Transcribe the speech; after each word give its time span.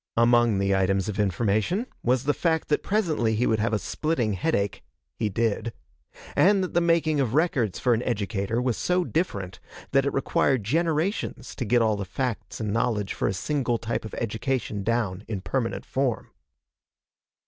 Among 0.17 0.57
the 0.57 0.75
items 0.75 1.07
of 1.09 1.19
information 1.19 1.85
was 2.01 2.23
the 2.23 2.33
fact 2.33 2.69
that 2.69 2.81
presently 2.81 3.35
he 3.35 3.45
would 3.45 3.59
have 3.59 3.71
a 3.71 3.77
splitting 3.77 4.33
headache 4.33 4.83
he 5.13 5.29
did 5.29 5.73
and 6.35 6.63
that 6.63 6.73
the 6.73 6.81
making 6.81 7.19
of 7.19 7.35
records 7.35 7.77
for 7.77 7.93
an 7.93 8.01
educator 8.01 8.59
was 8.59 8.77
so 8.77 9.03
different 9.03 9.59
that 9.91 10.07
it 10.07 10.11
required 10.11 10.63
generations 10.63 11.53
to 11.53 11.65
get 11.65 11.83
all 11.83 11.97
the 11.97 12.03
facts 12.03 12.59
and 12.59 12.73
knowledge 12.73 13.13
for 13.13 13.27
a 13.27 13.31
single 13.35 13.77
type 13.77 14.03
of 14.03 14.15
education 14.15 14.81
down 14.81 15.23
in 15.27 15.39
permanent 15.39 15.85
form. 15.85 16.31